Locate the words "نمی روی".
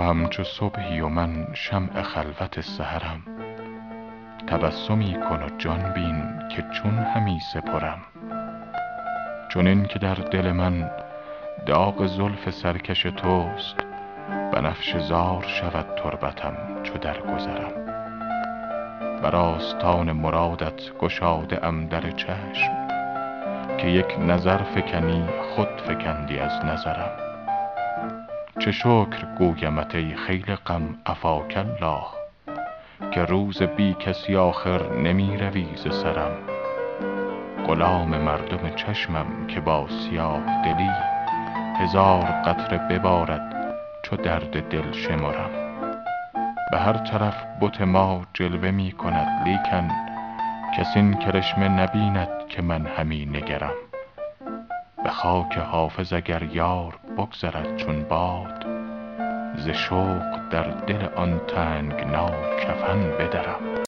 34.92-35.66